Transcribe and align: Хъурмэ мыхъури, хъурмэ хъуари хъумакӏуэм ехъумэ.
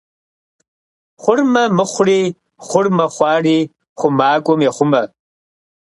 Хъурмэ 1.21 1.63
мыхъури, 1.77 2.21
хъурмэ 2.67 3.05
хъуари 3.13 3.59
хъумакӏуэм 3.99 4.59
ехъумэ. 4.69 5.01